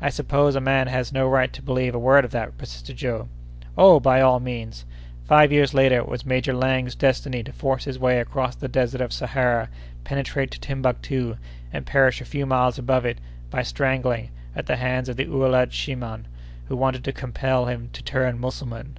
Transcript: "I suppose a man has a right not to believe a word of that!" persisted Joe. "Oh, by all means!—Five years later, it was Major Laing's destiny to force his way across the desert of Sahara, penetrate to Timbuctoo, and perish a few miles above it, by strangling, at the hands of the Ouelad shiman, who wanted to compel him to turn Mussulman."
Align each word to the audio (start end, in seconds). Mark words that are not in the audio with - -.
"I 0.00 0.08
suppose 0.08 0.56
a 0.56 0.60
man 0.60 0.88
has 0.88 1.12
a 1.14 1.24
right 1.24 1.48
not 1.48 1.52
to 1.54 1.62
believe 1.62 1.94
a 1.94 1.98
word 2.00 2.24
of 2.24 2.32
that!" 2.32 2.58
persisted 2.58 2.96
Joe. 2.96 3.28
"Oh, 3.78 4.00
by 4.00 4.20
all 4.20 4.40
means!—Five 4.40 5.52
years 5.52 5.72
later, 5.72 5.98
it 5.98 6.08
was 6.08 6.26
Major 6.26 6.52
Laing's 6.52 6.96
destiny 6.96 7.44
to 7.44 7.52
force 7.52 7.84
his 7.84 7.96
way 7.96 8.18
across 8.18 8.56
the 8.56 8.66
desert 8.66 9.00
of 9.00 9.12
Sahara, 9.12 9.68
penetrate 10.02 10.50
to 10.50 10.58
Timbuctoo, 10.60 11.36
and 11.72 11.86
perish 11.86 12.20
a 12.20 12.24
few 12.24 12.44
miles 12.44 12.76
above 12.76 13.04
it, 13.06 13.18
by 13.50 13.62
strangling, 13.62 14.30
at 14.56 14.66
the 14.66 14.74
hands 14.74 15.08
of 15.08 15.14
the 15.16 15.26
Ouelad 15.28 15.72
shiman, 15.72 16.26
who 16.64 16.74
wanted 16.74 17.04
to 17.04 17.12
compel 17.12 17.66
him 17.66 17.88
to 17.92 18.02
turn 18.02 18.40
Mussulman." 18.40 18.98